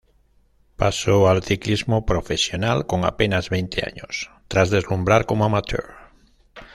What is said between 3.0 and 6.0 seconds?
apenas veinte años, tras deslumbrar como amateur.